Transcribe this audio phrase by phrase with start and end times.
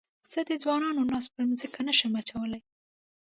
[0.31, 2.61] زه د ځوانانو ناز پر مځکه نه شم اچولای.